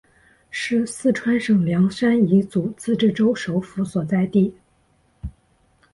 [0.49, 4.51] 是四川省凉山彝族自治州首府所在地。